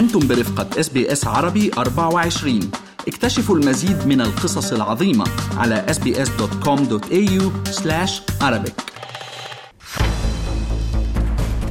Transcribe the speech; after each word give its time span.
أنتم 0.00 0.28
برفقة 0.28 0.80
إس 0.80 0.88
بي 0.88 1.12
إس 1.12 1.26
عربي 1.26 1.70
24 1.78 2.70
اكتشفوا 3.08 3.56
المزيد 3.56 4.06
من 4.06 4.20
القصص 4.20 4.72
العظيمة 4.72 5.24
على 5.56 5.86
sbs.com.au 5.88 7.42
arabic. 8.42 8.72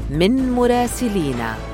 من 0.09 0.52
مراسلينا. 0.52 1.68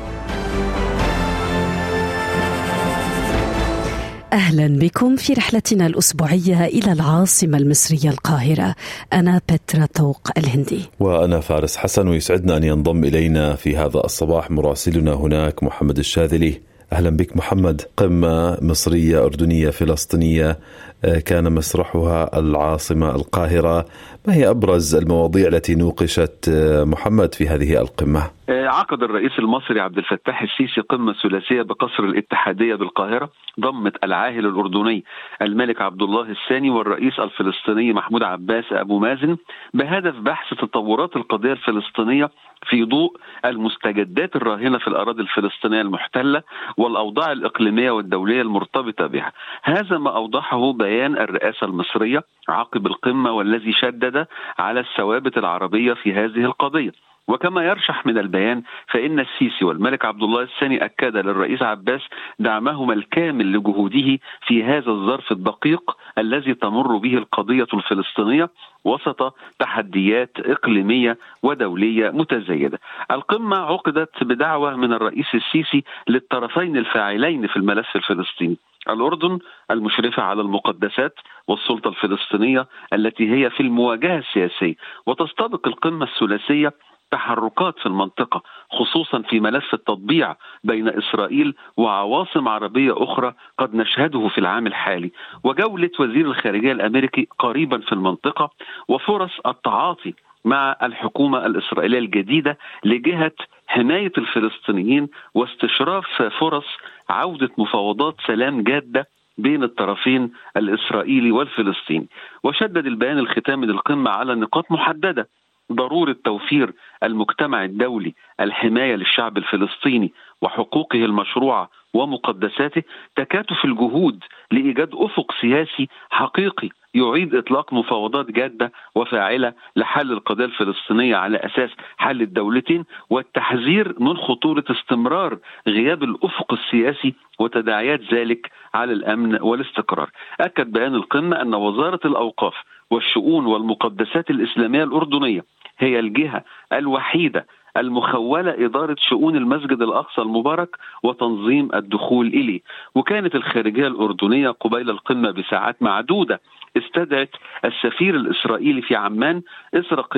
أهلا 4.36 4.68
بكم 4.68 5.16
في 5.16 5.34
رحلتنا 5.34 5.88
الأسبوعية 5.88 6.66
إلى 6.66 6.92
العاصمة 6.92 7.58
المصرية 7.58 8.10
القاهرة. 8.10 8.76
أنا 9.14 9.42
بترا 9.52 9.86
طوق 9.86 10.30
الهندي. 10.38 10.82
وأنا 11.00 11.40
فارس 11.40 11.78
حسن 11.78 12.08
ويسعدنا 12.08 12.58
أن 12.58 12.64
ينضم 12.64 13.04
إلينا 13.04 13.56
في 13.56 13.78
هذا 13.78 14.00
الصباح 14.06 14.52
مراسلنا 14.52 15.14
هناك 15.14 15.64
محمد 15.64 15.98
الشاذلي. 15.98 16.62
أهلا 16.94 17.10
بك 17.10 17.38
محمد. 17.38 17.82
قمة 17.98 18.58
مصرية 18.62 19.26
أردنية 19.26 19.70
فلسطينية 19.70 20.58
آه، 21.06 21.20
كان 21.20 21.54
مسرحها 21.54 22.40
العاصمة 22.40 23.16
القاهرة. 23.16 23.86
ما 24.28 24.34
هي 24.34 24.50
أبرز 24.50 24.96
المواضيع 24.96 25.48
التي 25.48 25.76
نوقشت 25.76 26.50
آه، 26.50 26.84
محمد 26.84 27.34
في 27.34 27.48
هذه 27.48 27.82
القمة؟ 27.82 28.22
آه، 28.50 28.68
عقد 28.68 29.04
الرئيس 29.04 29.32
المصري 29.40 29.80
عبد 29.80 29.98
الفتاح 29.98 30.42
السيسي 30.42 30.82
قمة 30.82 31.14
ثلاثية 31.24 31.62
بقصر 31.62 32.04
الاتحادية 32.04 32.76
بالقاهرة 32.76 33.30
ضمت 33.60 34.04
العاهل 34.04 34.46
الأردني 34.46 35.04
الملك 35.42 35.82
عبد 35.82 36.02
الله 36.02 36.28
الثاني 36.32 36.70
والرئيس 36.70 37.20
الفلسطيني 37.20 37.94
محمود 37.94 38.24
عباس 38.24 38.66
أبو 38.72 39.00
مازن 39.00 39.38
بهدف 39.74 40.16
بحث 40.16 40.58
تطورات 40.62 41.16
القضية 41.16 41.52
الفلسطينية 41.54 42.30
في 42.70 42.84
ضوء 42.84 43.18
المستجدات 43.46 44.36
الراهنة 44.36 44.78
في 44.78 44.88
الأراضي 44.88 45.22
الفلسطينية 45.22 45.82
المحتلة 45.82 46.44
والأوضاع 46.78 47.32
الإقليمية 47.32 47.92
والدولية 47.92 48.42
المرتبطة 48.42 49.08
بها. 49.08 49.32
هذا 49.64 49.98
ما 49.98 50.16
أوضحه 50.16 50.74
بيان 50.74 51.18
الرئاسة 51.18 51.66
المصرية 51.66 52.24
عقب 52.50 52.88
القمة 52.88 53.32
والذي 53.32 53.74
شدد 53.74 54.28
على 54.60 54.80
الثوابت 54.80 55.38
العربية 55.38 55.94
في 55.94 56.14
هذه 56.14 56.46
القضية. 56.46 56.92
وكما 57.28 57.64
يرشح 57.66 58.06
من 58.06 58.18
البيان 58.18 58.64
فإن 58.88 59.20
السيسي 59.20 59.66
والملك 59.66 60.06
عبد 60.06 60.24
الله 60.24 60.42
الثاني 60.42 60.86
أكد 60.86 61.18
للرئيس 61.18 61.62
عباس 61.62 62.02
دعمهما 62.40 62.94
الكامل 62.94 63.52
لجهوده 63.54 64.20
في 64.48 64.64
هذا 64.64 64.92
الظرف 64.92 65.32
الدقيق 65.32 65.98
الذي 66.18 66.54
تمر 66.54 66.98
به 66.98 67.14
القضية 67.18 67.68
الفلسطينية 67.74 68.50
وسط 68.84 69.36
تحديات 69.60 70.32
إقليمية 70.40 71.18
ودولية 71.44 72.10
متزايدة. 72.10 72.80
القمة 73.12 73.58
عقدت 73.58 74.24
بدعوة 74.24 74.76
من 74.76 74.94
الرئيس 74.94 75.36
السيسي 75.36 75.84
للطرفين 76.08 76.78
الفاعلين 76.78 77.48
في 77.48 77.56
الملف 77.58 77.96
الفلسطيني 77.96 78.58
الأردن 78.90 79.40
المشرفة 79.72 80.24
على 80.24 80.42
المقدسات 80.42 81.14
والسلطة 81.48 81.88
الفلسطينية 81.88 82.68
التي 82.94 83.32
هي 83.32 83.50
في 83.50 83.60
المواجهة 83.60 84.18
السياسية 84.18 84.76
وتستبق 85.06 85.68
القمة 85.68 86.06
الثلاثية 86.06 86.74
تحركات 87.12 87.80
في 87.80 87.86
المنطقة 87.86 88.42
خصوصا 88.72 89.22
في 89.22 89.40
ملف 89.40 89.74
التطبيع 89.74 90.36
بين 90.64 90.88
إسرائيل 90.90 91.56
وعواصم 91.78 92.48
عربية 92.48 92.94
أخرى 93.04 93.34
قد 93.60 93.76
نشهده 93.76 94.28
في 94.28 94.38
العام 94.38 94.68
الحالي. 94.68 95.12
وجولة 95.44 95.90
وزير 96.00 96.26
الخارجية 96.26 96.72
الأمريكي 96.72 97.28
قريبا 97.40 97.78
في 97.78 97.92
المنطقة 97.92 98.50
وفرص 98.88 99.32
التعاطي 99.46 100.14
مع 100.46 100.76
الحكومة 100.84 101.46
الإسرائيلية 101.46 102.00
الجديدة 102.00 102.58
لجهة 102.84 103.32
حماية 103.68 104.12
الفلسطينيين 104.18 105.08
واستشراف 105.34 106.22
فرص 106.40 106.66
عودة 107.10 107.50
مفاوضات 107.58 108.16
سلام 108.28 108.64
جادة 108.64 109.08
بين 109.38 109.64
الطرفين 109.64 110.32
الإسرائيلي 110.58 111.32
والفلسطيني. 111.32 112.08
وشدد 112.44 112.86
البيان 112.86 113.18
الختامي 113.20 113.66
للقمة 113.66 114.12
على 114.12 114.36
نقاط 114.36 114.72
محددة 114.72 115.28
ضرورة 115.72 116.16
توفير 116.26 116.74
المجتمع 117.04 117.64
الدولي 117.64 118.14
الحماية 118.40 118.96
للشعب 118.96 119.38
الفلسطيني 119.38 120.14
وحقوقه 120.42 121.06
المشروعة 121.06 121.70
ومقدساته 121.94 122.84
تكاتف 123.16 123.66
الجهود 123.66 124.24
لإيجاد 124.52 124.90
أفق 124.94 125.32
سياسي 125.42 125.88
حقيقي 126.10 126.70
يعيد 126.96 127.36
إطلاق 127.36 127.74
مفاوضات 127.74 128.32
جادة 128.32 128.72
وفاعلة 128.96 129.54
لحل 129.76 130.12
القضية 130.12 130.46
الفلسطينية 130.46 131.16
على 131.16 131.38
أساس 131.38 131.70
حل 131.98 132.22
الدولتين 132.22 132.86
والتحذير 133.10 133.96
من 134.00 134.18
خطورة 134.18 134.64
استمرار 134.72 135.38
غياب 135.68 136.04
الأفق 136.04 136.54
السياسي 136.54 137.14
وتداعيات 137.40 138.14
ذلك 138.14 138.52
على 138.74 138.94
الأمن 138.94 139.42
والاستقرار. 139.42 140.10
أكد 140.42 140.72
بيان 140.72 140.96
القمة 140.96 141.42
أن 141.42 141.56
وزارة 141.56 142.00
الأوقاف 142.06 142.54
والشؤون 142.92 143.46
والمقدسات 143.46 144.30
الإسلامية 144.30 144.84
الأردنية 144.84 145.46
هي 145.78 146.00
الجهة 146.00 146.44
الوحيدة 146.74 147.48
المخولة 147.78 148.66
إدارة 148.66 148.96
شؤون 149.00 149.36
المسجد 149.36 149.82
الأقصى 149.82 150.22
المبارك 150.22 150.70
وتنظيم 151.04 151.70
الدخول 151.74 152.28
إليه. 152.28 152.62
وكانت 152.96 153.36
الخارجية 153.36 153.88
الأردنية 153.88 154.50
قبيل 154.50 154.90
القمة 154.90 155.32
بساعات 155.32 155.84
معدودة 155.84 156.42
استدعت 156.78 157.30
السفير 157.66 158.16
الإسرائيلي 158.16 158.82
في 158.82 158.96
عمان 158.96 159.42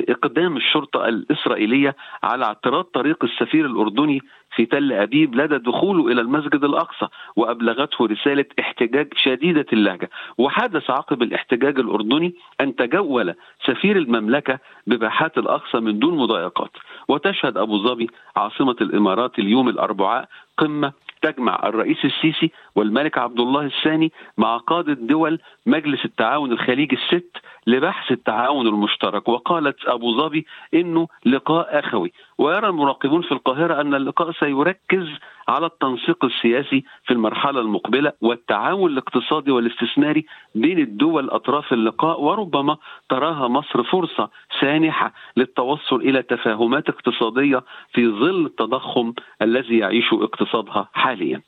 إقدام 0.08 0.56
الشرطة 0.56 1.08
الإسرائيلية 1.08 1.96
على 2.22 2.44
اعتراض 2.44 2.84
طريق 2.84 3.24
السفير 3.24 3.66
الأردني 3.66 4.20
في 4.56 4.66
تل 4.66 4.92
أبيب 4.92 5.34
لدى 5.34 5.58
دخوله 5.58 6.12
إلى 6.12 6.20
المسجد 6.20 6.64
الأقصى 6.64 7.06
وأبلغته 7.36 8.06
رسالة 8.06 8.44
احتجاج 8.60 9.08
شديدة 9.16 9.66
اللهجة. 9.72 10.10
وحدث 10.38 10.90
عقب 10.90 11.22
الاحتجاج 11.22 11.78
الأردني 11.78 12.34
أن 12.60 12.76
تجول 12.76 13.34
سفير 13.66 13.96
المملكة 13.96 14.58
بباحات 14.86 15.38
الأقصى 15.38 15.80
من 15.80 15.98
دون 15.98 16.16
مضايقات. 16.16 16.70
وتشهد 17.08 17.47
أبو 17.56 17.78
ظبي 17.78 18.06
عاصمة 18.36 18.76
الإمارات 18.80 19.38
اليوم 19.38 19.68
الأربعاء 19.68 20.28
قمة 20.58 20.92
تجمع 21.22 21.60
الرئيس 21.64 22.04
السيسي 22.04 22.50
والملك 22.76 23.18
عبد 23.18 23.40
الله 23.40 23.62
الثاني 23.66 24.12
مع 24.38 24.56
قادة 24.56 24.92
دول 24.92 25.38
مجلس 25.66 26.04
التعاون 26.04 26.52
الخليجي 26.52 26.96
الست 26.96 27.36
لبحث 27.66 28.12
التعاون 28.12 28.66
المشترك. 28.66 29.28
وقالت 29.28 29.84
أبو 29.86 30.16
ظبي 30.16 30.46
إنه 30.74 31.08
لقاء 31.26 31.78
أخوي. 31.78 32.12
ويرى 32.38 32.68
المراقبون 32.68 33.22
في 33.22 33.32
القاهرة 33.32 33.80
أن 33.80 33.94
اللقاء 33.94 34.32
سيركز 34.32 35.08
على 35.48 35.66
التنسيق 35.66 36.24
السياسي 36.24 36.84
في 37.04 37.12
المرحلة 37.12 37.60
المقبلة 37.60 38.12
والتعاون 38.20 38.90
الاقتصادي 38.92 39.50
والاستثماري 39.50 40.26
بين 40.54 40.78
الدول 40.78 41.30
أطراف 41.30 41.72
اللقاء 41.72 42.20
وربما 42.22 42.76
تراها 43.08 43.48
مصر 43.48 43.82
فرصة 43.84 44.30
سانحة 44.60 45.12
للتوصل 45.36 45.96
إلى 45.96 46.22
تفاهمات 46.22 46.88
اقتصادية 46.88 47.62
في 47.92 48.08
ظل 48.08 48.46
التضخم 48.46 49.12
الذي 49.42 49.78
يعيش 49.78 50.12
اقتصادها 50.48 50.88
حاليا 50.92 51.42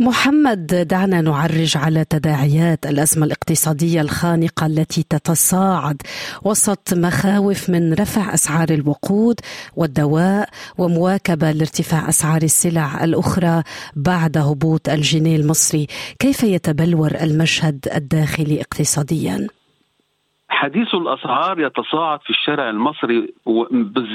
محمد 0.00 0.66
دعنا 0.66 1.20
نعرج 1.20 1.76
على 1.76 2.04
تداعيات 2.04 2.86
الأزمة 2.86 3.26
الاقتصادية 3.26 4.00
الخانقة 4.00 4.66
التي 4.66 5.02
تتصاعد 5.10 6.02
وسط 6.42 6.94
مخاوف 6.94 7.70
من 7.70 7.92
رفع 7.92 8.34
أسعار 8.34 8.70
الوقود 8.70 9.40
والدواء 9.76 10.48
ومواكبة 10.78 11.52
لارتفاع 11.52 12.08
أسعار 12.08 12.42
السلع 12.42 13.04
الأخرى 13.04 13.62
بعد 13.96 14.38
هبوط 14.38 14.88
الجنيه 14.88 15.36
المصري، 15.36 15.86
كيف 16.18 16.42
يتبلور 16.42 17.14
المشهد 17.14 17.88
الداخلي 17.94 18.60
اقتصاديا؟ 18.60 19.57
حديث 20.48 20.94
الأسعار 20.94 21.60
يتصاعد 21.60 22.20
في 22.22 22.30
الشارع 22.30 22.70
المصري 22.70 23.34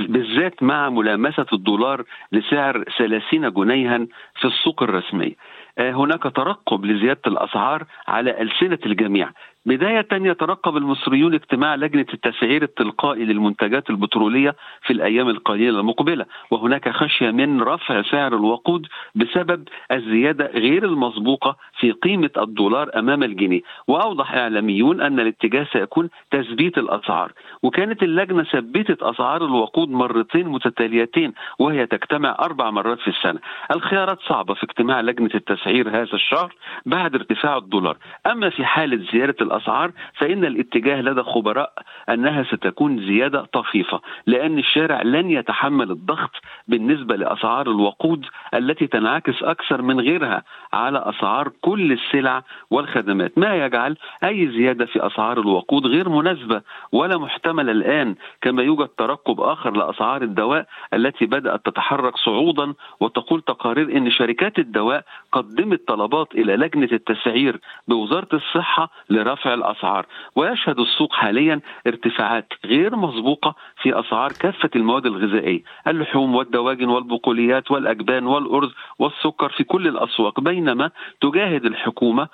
بالذات 0.07 0.63
مع 0.63 0.89
ملامسة 0.89 1.45
الدولار 1.53 2.03
لسعر 2.31 2.83
30 2.97 3.53
جنيها 3.53 3.97
في 4.35 4.45
السوق 4.47 4.83
الرسميه. 4.83 5.33
آه، 5.77 5.91
هناك 5.91 6.23
ترقب 6.23 6.85
لزيادة 6.85 7.21
الأسعار 7.27 7.85
على 8.07 8.41
ألسنة 8.41 8.79
الجميع 8.85 9.29
بداية 9.65 10.07
يترقب 10.11 10.77
المصريون 10.77 11.33
اجتماع 11.33 11.75
لجنة 11.75 12.05
التسعير 12.13 12.63
التلقائي 12.63 13.25
للمنتجات 13.25 13.89
البترولية 13.89 14.55
في 14.81 14.93
الأيام 14.93 15.29
القليلة 15.29 15.79
المقبلة 15.79 16.25
وهناك 16.51 16.89
خشية 16.89 17.31
من 17.31 17.61
رفع 17.61 18.01
سعر 18.01 18.35
الوقود 18.35 18.87
بسبب 19.15 19.67
الزيادة 19.91 20.45
غير 20.45 20.85
المسبوقة 20.85 21.57
في 21.79 21.91
قيمة 21.91 22.29
الدولار 22.37 22.89
أمام 22.95 23.23
الجنيه. 23.23 23.61
وأوضح 23.87 24.33
إعلاميون 24.33 25.01
أن 25.01 25.19
الاتجاه 25.19 25.67
سيكون 25.73 26.09
تثبيت 26.31 26.77
الأسعار. 26.77 27.31
وكانت 27.63 28.03
اللجنة 28.03 28.43
ثبتت 28.43 29.03
أسعار 29.03 29.45
الوقود 29.45 29.89
مرتين 29.89 30.47
متتاليتين 30.47 31.33
وهي 31.59 31.85
تجتمع 31.85 32.37
أربع 32.41 32.71
مرات 32.71 32.99
في 32.99 33.07
السنة. 33.07 33.39
الخيارات 33.71 34.19
صعبة 34.27 34.53
في 34.53 34.63
اجتماع 34.63 35.01
لجنة 35.01 35.29
التسعير 35.35 35.89
هذا 35.89 36.13
الشهر 36.13 36.55
بعد 36.85 37.15
ارتفاع 37.15 37.57
الدولار. 37.57 37.97
أما 38.31 38.49
في 38.49 38.65
حالة 38.65 39.11
زيادة 39.11 39.35
الأسعار 39.53 39.91
فإن 40.17 40.45
الاتجاه 40.45 41.01
لدى 41.01 41.21
خبراء 41.23 41.73
أنها 42.09 42.43
ستكون 42.43 43.05
زيادة 43.07 43.45
طفيفة 43.53 44.01
لأن 44.27 44.59
الشارع 44.59 45.01
لن 45.01 45.31
يتحمل 45.31 45.91
الضغط 45.91 46.31
بالنسبة 46.67 47.15
لأسعار 47.15 47.67
الوقود 47.67 48.25
التي 48.53 48.87
تنعكس 48.87 49.43
أكثر 49.43 49.81
من 49.81 49.99
غيرها 49.99 50.43
على 50.73 51.03
أسعار 51.05 51.51
كل 51.61 51.91
السلع 51.91 52.43
والخدمات. 52.71 53.37
ما 53.37 53.55
يجعل 53.65 53.97
أي 54.23 54.47
زيادة 54.47 54.85
في 54.85 55.07
أسعار 55.07 55.39
الوقود 55.39 55.87
غير 55.87 56.09
مناسبة 56.09 56.61
ولا 56.91 57.17
محتملة 57.17 57.71
الآن 57.71 58.15
كما 58.41 58.63
يوجد 58.63 58.87
ترقب 58.87 59.41
آخر 59.41 59.71
لأسعار 59.77 60.21
الدواء 60.21 60.65
التي 60.93 61.25
بدأت 61.25 61.65
تتحرك 61.65 62.17
صعودا 62.17 62.73
وتقول 62.99 63.41
تقارير 63.41 63.97
إن 63.97 64.11
شركات 64.11 64.59
الدواء 64.59 65.03
قدمت 65.31 65.87
طلبات 65.87 66.27
إلى 66.35 66.55
لجنة 66.55 66.89
التسعير 66.91 67.59
بوزارة 67.87 68.27
الصحة 68.33 68.89
لرفع 69.09 69.42
الأسعار 69.47 70.05
ويشهد 70.35 70.79
السوق 70.79 71.13
حاليا 71.13 71.61
ارتفاعات 71.87 72.53
غير 72.65 72.95
مسبوقة 72.95 73.55
في 73.81 73.99
أسعار 73.99 74.31
كافة 74.31 74.69
المواد 74.75 75.05
الغذائية 75.05 75.63
اللحوم 75.87 76.35
والدواجن 76.35 76.89
والبقوليات 76.89 77.71
والأجبان 77.71 78.25
والأرز 78.27 78.71
والسكر 78.99 79.49
في 79.49 79.63
كل 79.63 79.87
الأسواق 79.87 80.39
بينما 80.39 80.91
تجاهد 81.21 81.65
الحكومة 81.65 82.27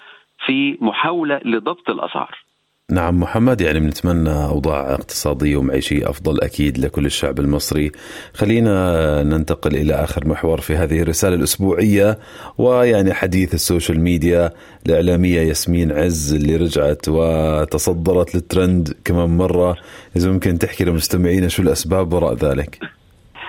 في 0.46 0.78
محاولة 0.82 1.42
لضبط 1.46 1.90
الأسعار. 1.90 2.49
نعم 2.92 3.20
محمد 3.20 3.62
يعني 3.62 3.80
بنتمنى 3.80 4.46
أوضاع 4.46 4.94
اقتصادية 4.94 5.58
ومعيشية 5.58 6.10
أفضل 6.10 6.42
أكيد 6.42 6.78
لكل 6.78 7.06
الشعب 7.06 7.40
المصري. 7.40 7.92
خلينا 8.34 9.24
ننتقل 9.24 9.76
إلى 9.76 9.94
آخر 9.94 10.28
محور 10.28 10.62
في 10.62 10.76
هذه 10.76 11.02
الرسالة 11.02 11.36
الأسبوعية 11.36 12.20
ويعني 12.58 13.14
حديث 13.14 13.54
السوشيال 13.54 14.00
ميديا 14.00 14.52
الإعلامية 14.86 15.42
ياسمين 15.42 15.92
عز 15.92 16.34
اللي 16.34 16.56
رجعت 16.56 17.06
وتصدرت 17.08 18.36
للترند 18.36 18.94
كمان 19.06 19.30
مرة. 19.30 19.78
إذا 20.16 20.32
ممكن 20.32 20.60
تحكي 20.60 20.84
لمستمعينا 20.84 21.48
شو 21.48 21.62
الأسباب 21.62 22.14
وراء 22.14 22.34
ذلك؟ 22.34 22.99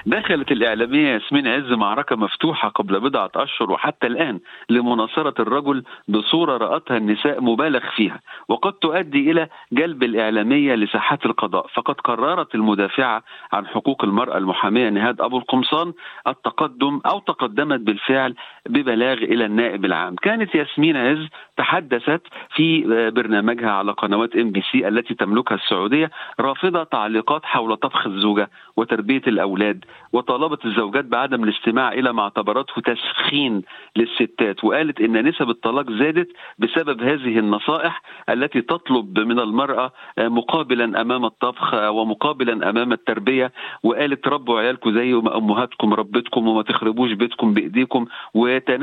دخلت 0.07 0.53
الإعلامية 0.53 1.09
ياسمين 1.09 1.49
عز 1.49 1.73
معركة 1.73 2.17
مفتوحة 2.17 2.69
قبل 2.69 3.01
بضعة 3.01 3.31
أشهر 3.37 3.71
وحتى 3.73 4.07
الآن 4.07 4.41
لمناصرة 4.71 5.35
الرجل 5.43 5.85
بصورة 6.09 6.57
رأتها 6.57 6.97
النساء 6.97 7.41
مبالغ 7.41 7.81
فيها 7.97 8.21
وقد 8.49 8.73
تؤدي 8.73 9.31
إلى 9.31 9.49
جلب 9.73 10.03
الإعلامية 10.03 10.75
لساحات 10.75 11.27
القضاء 11.27 11.67
فقد 11.75 11.95
قررت 11.95 12.55
المدافعة 12.55 13.23
عن 13.53 13.67
حقوق 13.67 14.05
المرأة 14.05 14.39
المحامية 14.39 14.89
نهاد 14.89 15.21
أبو 15.21 15.39
القمصان 15.39 15.93
التقدم 16.27 17.01
أو 17.07 17.19
تقدمت 17.19 17.81
بالفعل 17.81 18.35
ببلاغ 18.69 19.13
إلى 19.13 19.45
النائب 19.47 19.85
العام. 19.85 20.15
كانت 20.17 20.55
ياسمين 20.55 20.97
عز 20.97 21.29
تحدثت 21.61 22.23
في 22.57 22.83
برنامجها 23.11 23.71
على 23.71 23.93
قنوات 23.93 24.37
إم 24.37 24.51
بي 24.51 24.63
سي 24.73 24.89
التي 24.89 25.15
تملكها 25.15 25.55
السعودية 25.55 26.11
رافضة 26.41 26.85
تعليقات 26.85 27.45
حول 27.45 27.77
طبخ 27.77 28.07
الزوجة 28.07 28.51
وتربية 28.77 29.23
الأولاد 29.27 29.85
وطالبت 30.13 30.65
الزوجات 30.65 31.05
بعدم 31.05 31.45
الاستماع 31.45 31.93
إلى 31.93 32.13
ما 32.13 32.23
اعتبرته 32.23 32.81
تسخين 32.81 33.63
للستات 33.97 34.65
وقالت 34.65 35.01
إن 35.01 35.29
نسب 35.29 35.51
الطلاق 35.51 35.91
زادت 35.91 36.29
بسبب 36.59 37.03
هذه 37.03 37.39
النصائح 37.39 38.03
التي 38.29 38.61
تطلب 38.61 39.19
من 39.19 39.39
المرأة 39.41 39.93
مقابلا 40.19 41.01
أمام 41.01 41.25
الطبخ 41.25 41.75
ومقابلا 41.75 42.71
أمام 42.71 42.93
التربية 42.93 43.53
وقالت 43.83 44.29
ربوا 44.29 44.61
عيالكم 44.61 44.95
زي 44.95 45.13
ما 45.13 45.37
أمهاتكم 45.37 45.95
ربتكم 45.95 46.49
وما 46.49 46.63
تخربوش 46.63 47.13
بيتكم 47.13 47.55
بإيديكم 47.55 48.07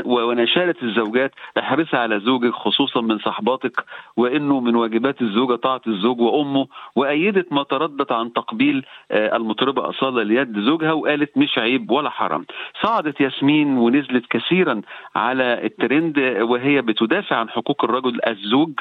ونشالت 0.06 0.84
الزوجات 0.84 1.32
احرصي 1.60 1.98
على 1.98 2.20
زوجك 2.20 2.54
خصوصا 2.68 3.02
من 3.02 3.18
صحباتك 3.20 3.86
وإنه 4.18 4.60
من 4.60 4.76
واجبات 4.76 5.22
الزوجة 5.22 5.56
طاعة 5.56 5.82
الزوج 5.88 6.20
وأمه 6.22 6.68
وأيدت 6.96 7.54
ما 7.54 7.64
تردد 7.64 8.12
عن 8.12 8.34
تقبيل 8.34 8.86
المطربة 9.12 9.90
أصالة 9.90 10.24
ليد 10.24 10.60
زوجها 10.60 10.92
وقالت 10.94 11.38
مش 11.38 11.58
عيب 11.58 11.92
ولا 11.92 12.10
حرام. 12.10 12.46
صعدت 12.84 13.22
ياسمين 13.22 13.78
ونزلت 13.78 14.26
كثيرا 14.30 14.82
على 15.16 15.66
الترند 15.66 16.20
وهي 16.42 16.82
بتدافع 16.82 17.36
عن 17.36 17.50
حقوق 17.50 17.84
الرجل 17.84 18.20
الزوج 18.28 18.72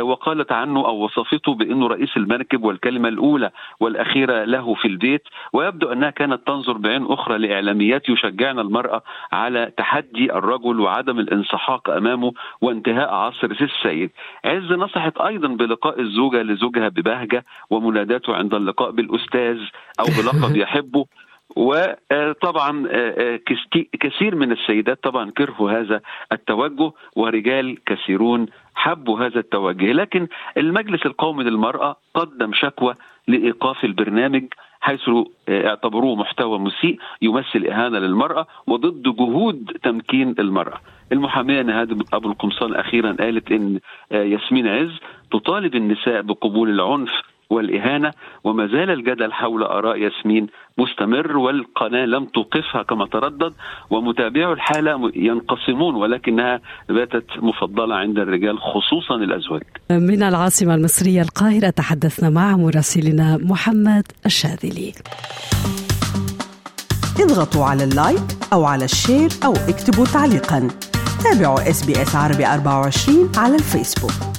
وقالت 0.00 0.52
عنه 0.52 0.80
أو 0.86 1.04
وصفته 1.04 1.54
بإنه 1.54 1.86
رئيس 1.86 2.16
المركب 2.16 2.64
والكلمة 2.64 3.08
الأولى 3.08 3.50
والأخيرة 3.80 4.44
له 4.44 4.74
في 4.74 4.88
البيت 4.88 5.22
ويبدو 5.52 5.92
أنها 5.92 6.10
كانت 6.10 6.46
تنظر 6.46 6.72
بعين 6.72 7.06
أخرى 7.06 7.38
لإعلاميات 7.38 8.08
يشجعن 8.08 8.58
المرأة 8.58 9.02
على 9.32 9.72
تحدي 9.76 10.32
الرجل 10.32 10.80
وعدم 10.80 11.18
الانسحاق 11.18 11.90
أمامه 11.90 12.32
وانتهاء 12.60 13.14
عصر 13.26 13.50
السيد. 13.50 14.10
عز 14.44 14.72
نصحت 14.72 15.18
أيضا 15.18 15.48
بلقاء 15.48 16.00
الزوجة 16.00 16.42
لزوجها 16.42 16.88
ببهجة 16.88 17.44
ومناداته 17.70 18.34
عند 18.34 18.54
اللقاء 18.54 18.90
بالأستاذ 18.90 19.58
أو 20.00 20.04
بلقب 20.04 20.56
يحبه 20.62 21.06
وطبعا 21.56 22.88
كثير 24.00 24.34
من 24.34 24.52
السيدات 24.52 25.02
طبعا 25.02 25.30
كرهوا 25.30 25.70
هذا 25.70 26.00
التوجه 26.32 26.92
ورجال 27.16 27.84
كثيرون 27.86 28.46
حبوا 28.74 29.20
هذا 29.20 29.40
التوجه 29.40 29.92
لكن 29.92 30.28
المجلس 30.56 31.06
القومي 31.06 31.44
للمرأة 31.44 31.96
قدم 32.14 32.52
شكوى 32.54 32.94
لإيقاف 33.28 33.84
البرنامج 33.84 34.44
حيث 34.86 35.10
اعتبروه 35.48 36.16
محتوى 36.16 36.58
مسيء 36.58 36.98
يمثل 37.22 37.66
إهانة 37.66 37.98
للمرأة 37.98 38.46
وضد 38.66 39.02
جهود 39.02 39.76
تمكين 39.82 40.34
المرأة. 40.38 40.80
المحامية 41.12 41.62
نهاد 41.62 42.02
أبو 42.12 42.28
القمصان 42.28 42.74
أخيرا 42.74 43.16
قالت 43.20 43.52
إن 43.52 43.80
ياسمين 44.12 44.68
عز 44.68 44.98
تطالب 45.32 45.74
النساء 45.74 46.22
بقبول 46.22 46.70
العنف 46.70 47.10
والإهانة 47.50 48.10
وما 48.44 48.66
زال 48.66 48.90
الجدل 48.90 49.32
حول 49.32 49.62
آراء 49.62 49.96
ياسمين 49.96 50.46
مستمر 50.78 51.36
والقناة 51.36 52.04
لم 52.04 52.24
توقفها 52.24 52.82
كما 52.82 53.06
تردد 53.06 53.52
ومتابعو 53.90 54.52
الحالة 54.52 55.12
ينقسمون 55.14 55.94
ولكنها 55.94 56.60
باتت 56.88 57.24
مفضلة 57.36 57.94
عند 57.94 58.18
الرجال 58.18 58.58
خصوصا 58.58 59.14
الأزواج. 59.14 59.62
من 59.90 60.22
العاصمة 60.22 60.74
المصرية 60.74 61.22
القاهرة 61.22 61.70
تحدثنا 61.70 62.30
مع 62.30 62.56
مراسلنا 62.56 63.38
محمد 63.42 64.04
الشاذلي. 64.26 64.92
اضغطوا 67.20 67.64
على 67.64 67.84
ال 67.84 67.92
like 67.92 68.26
أو 68.52 68.64
على 68.64 68.84
ال 68.84 68.91
share 68.91 69.28
أو 69.44 69.52
اكتبوا 69.52 70.04
تعليقا. 70.04 70.68
تابعوا 71.24 71.70
اس 71.70 71.86
بي 71.86 72.02
اس 72.02 72.16
عربي 72.16 72.46
24 72.46 73.32
على 73.36 73.54
الفيسبوك. 73.54 74.35